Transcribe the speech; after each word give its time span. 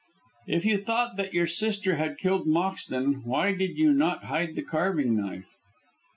"If 0.47 0.65
you 0.65 0.77
thought 0.79 1.15
that 1.17 1.35
your 1.35 1.45
sister 1.45 1.97
had 1.97 2.17
killed 2.17 2.47
Moxton, 2.47 3.23
why 3.23 3.53
did 3.53 3.77
you 3.77 3.93
not 3.93 4.23
hide 4.23 4.55
the 4.55 4.63
carving 4.63 5.15
knife?" 5.15 5.55